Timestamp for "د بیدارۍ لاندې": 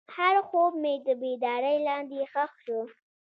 1.05-2.17